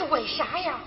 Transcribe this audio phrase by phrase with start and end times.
[0.00, 0.80] 是为啥呀？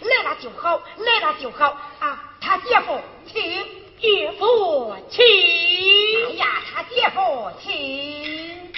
[0.00, 1.70] 来了就好，来了就好
[2.00, 2.22] 啊。
[2.40, 3.42] 他姐夫，请
[4.00, 5.24] 岳父，请。
[5.24, 8.72] 哎呀，他姐夫，请。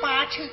[0.00, 0.48] 八成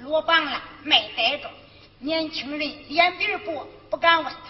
[0.00, 1.50] 落榜了，没逮着。
[1.98, 4.40] 年轻人脸皮薄，不敢问他。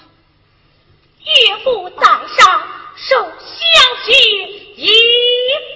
[1.25, 2.63] 岳父在上，
[3.05, 3.35] 受乡
[4.05, 4.15] 亲
[4.77, 4.89] 一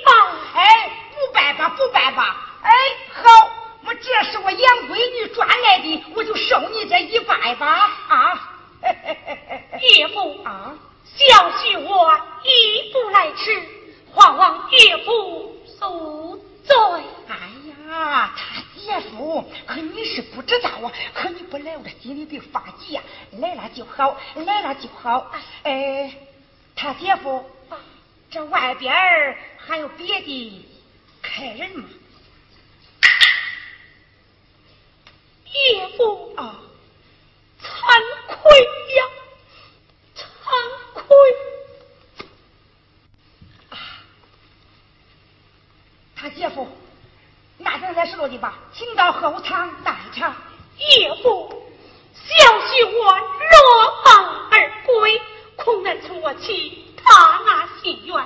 [0.04, 0.12] 拜。
[0.54, 2.36] 哎，不拜吧，不拜吧。
[2.62, 2.70] 哎，
[3.14, 3.50] 好，
[3.84, 7.90] 我这是我养闺女赚来的，我就受你这一拜吧。
[8.08, 8.50] 啊，
[9.82, 13.62] 岳父啊，小婿我一步来迟，
[14.14, 16.76] 还望岳父恕罪。
[17.28, 17.34] 哎
[17.90, 23.02] 呀，他姐夫，可你是不知道啊，可你不来，我这心里边发急呀。
[23.40, 25.32] 来了就好，来了就好。
[25.64, 26.12] 哎，
[26.76, 27.50] 他姐夫，
[28.30, 28.94] 这外边
[29.56, 30.68] 还有别的
[31.22, 31.88] 客人吗？
[35.52, 36.60] 岳父啊，
[37.62, 37.66] 惭
[38.28, 38.60] 愧
[38.94, 39.04] 呀，
[40.14, 40.22] 惭
[40.92, 41.06] 愧。
[43.70, 43.78] 啊，
[46.14, 46.68] 他姐夫。
[47.58, 50.36] 那咱再说的吧，请到后场待场。
[50.78, 51.72] 岳父，
[52.12, 54.35] 小婿我落榜
[56.26, 58.16] 我去他那心愿。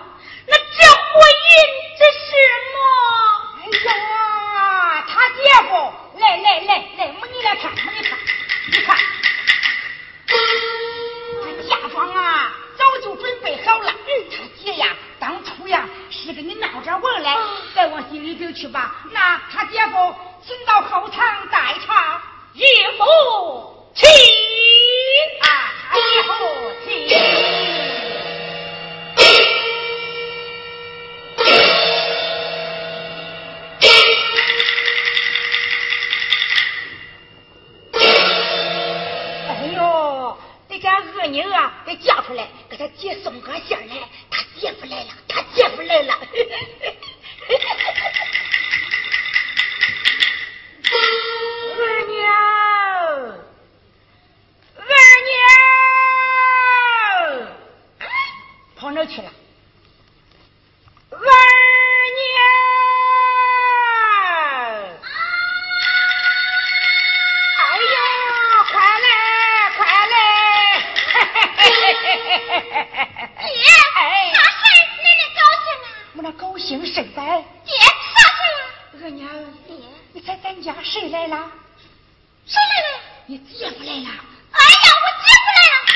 [83.31, 84.09] 你姐夫来了！
[84.51, 85.95] 哎呀，我姐夫来了！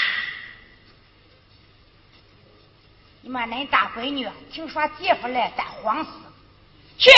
[3.22, 6.10] 你妈恁大闺女听说姐夫来，咱慌死！
[6.96, 7.10] 去！